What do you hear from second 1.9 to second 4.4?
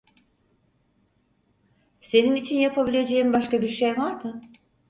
Senin için yapabileceğim başka bir şey var